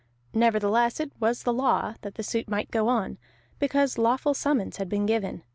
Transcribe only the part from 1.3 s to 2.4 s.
the law that the